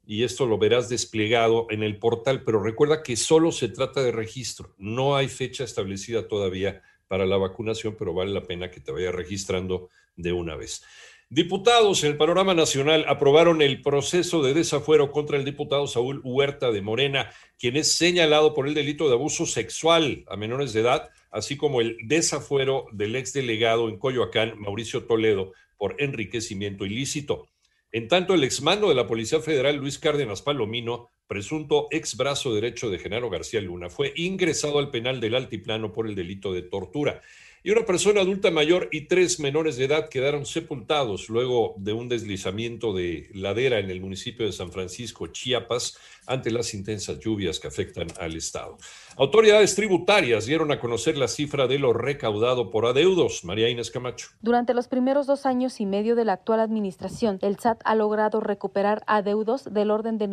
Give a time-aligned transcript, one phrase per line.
[0.06, 4.12] y esto lo verás desplegado en el portal, pero recuerda que solo se trata de
[4.12, 8.92] registro, no hay fecha establecida todavía para la vacunación, pero vale la pena que te
[8.92, 10.82] vayas registrando de una vez.
[11.34, 16.70] Diputados en el panorama nacional aprobaron el proceso de desafuero contra el diputado Saúl Huerta
[16.70, 21.08] de Morena, quien es señalado por el delito de abuso sexual a menores de edad,
[21.30, 27.48] así como el desafuero del exdelegado en Coyoacán, Mauricio Toledo, por enriquecimiento ilícito.
[27.92, 32.90] En tanto, el exmando de la Policía Federal, Luis Cárdenas Palomino, presunto ex brazo derecho
[32.90, 37.22] de Genaro García Luna, fue ingresado al penal del Altiplano por el delito de tortura
[37.64, 42.08] y una persona adulta mayor y tres menores de edad quedaron sepultados luego de un
[42.08, 47.68] deslizamiento de ladera en el municipio de San Francisco, Chiapas, ante las intensas lluvias que
[47.68, 48.78] afectan al Estado.
[49.16, 53.44] Autoridades tributarias dieron a conocer la cifra de lo recaudado por adeudos.
[53.44, 54.28] María Inés Camacho.
[54.40, 58.40] Durante los primeros dos años y medio de la actual administración, el SAT ha logrado
[58.40, 60.26] recuperar adeudos del orden de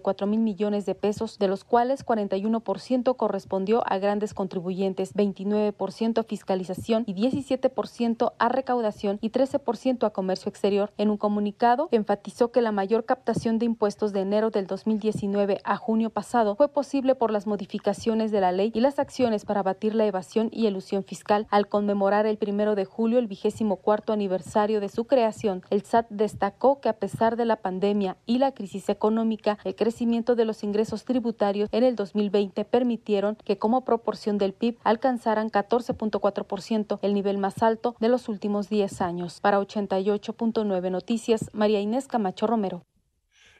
[0.00, 6.24] 964 mil millones de pesos, de los cuales 41% correspondió a grandes contribuyentes, 29% a
[6.24, 10.92] fiscalización y 17% a recaudación y 13% a comercio exterior.
[10.96, 15.76] En un comunicado, enfatizó que la mayor captación de impuestos de enero del 2019 a
[15.76, 19.94] junio pasado fue posible por las modificaciones de la ley y las acciones para abatir
[19.94, 21.46] la evasión y elusión fiscal.
[21.50, 26.06] Al conmemorar el primero de julio, el vigésimo cuarto aniversario de su creación, el SAT
[26.10, 31.04] destacó que a pesar de la pandemia y la crisis económica, el de los ingresos
[31.04, 37.62] tributarios en el 2020 permitieron que como proporción del PIB alcanzaran 14.4%, el nivel más
[37.62, 39.40] alto de los últimos 10 años.
[39.40, 42.84] Para 88.9 Noticias, María Inés Camacho Romero.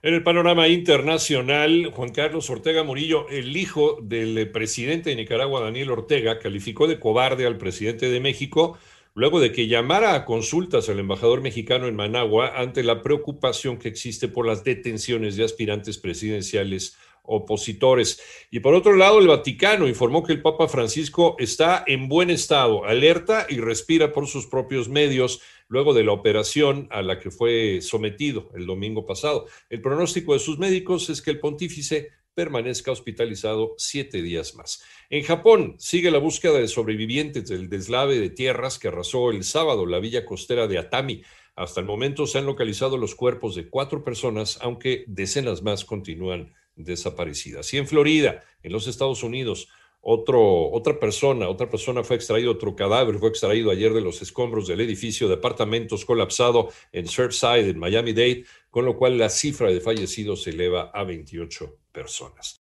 [0.02, 5.90] En el panorama internacional, Juan Carlos Ortega Murillo, el hijo del presidente de Nicaragua, Daniel
[5.90, 8.78] Ortega, calificó de cobarde al presidente de México
[9.20, 13.88] luego de que llamara a consultas al embajador mexicano en Managua ante la preocupación que
[13.88, 18.18] existe por las detenciones de aspirantes presidenciales opositores.
[18.50, 22.86] Y por otro lado, el Vaticano informó que el Papa Francisco está en buen estado,
[22.86, 27.82] alerta y respira por sus propios medios luego de la operación a la que fue
[27.82, 29.44] sometido el domingo pasado.
[29.68, 32.08] El pronóstico de sus médicos es que el pontífice
[32.40, 34.82] permanezca hospitalizado siete días más.
[35.10, 39.84] En Japón sigue la búsqueda de sobrevivientes del deslave de tierras que arrasó el sábado
[39.84, 41.22] la villa costera de Atami.
[41.54, 46.54] Hasta el momento se han localizado los cuerpos de cuatro personas, aunque decenas más continúan
[46.76, 47.74] desaparecidas.
[47.74, 49.68] Y en Florida, en los Estados Unidos,
[50.00, 54.66] otro, otra persona, otra persona fue extraído, otro cadáver fue extraído ayer de los escombros
[54.66, 59.80] del edificio de apartamentos colapsado en Surfside, en Miami-Dade, con lo cual la cifra de
[59.80, 62.58] fallecidos se eleva a 28 personas.